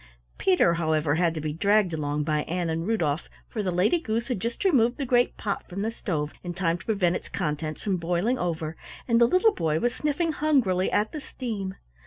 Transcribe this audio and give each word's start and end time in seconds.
Peter, 0.39 0.73
however, 0.73 1.13
had 1.13 1.35
to 1.35 1.39
be 1.39 1.53
dragged 1.53 1.93
along 1.93 2.23
by 2.23 2.39
Ann 2.45 2.71
and 2.71 2.87
Rudolf, 2.87 3.29
for 3.47 3.61
the 3.61 3.69
Lady 3.69 3.99
Goose 3.99 4.29
had 4.29 4.39
just 4.39 4.65
removed 4.65 4.97
the 4.97 5.05
great 5.05 5.37
pot 5.37 5.69
from 5.69 5.83
the 5.83 5.91
stove 5.91 6.33
in 6.43 6.55
time 6.55 6.79
to 6.79 6.85
prevent 6.87 7.15
its 7.15 7.29
contents 7.29 7.83
from 7.83 7.97
boiling 7.97 8.39
over, 8.39 8.75
and 9.07 9.21
the 9.21 9.27
little 9.27 9.53
boy 9.53 9.79
was 9.79 9.93
sniffing 9.93 10.31
hungrily 10.31 10.91
at 10.91 11.11
the 11.11 11.21
steam. 11.21 11.75